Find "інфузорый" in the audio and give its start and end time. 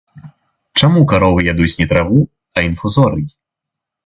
2.71-3.25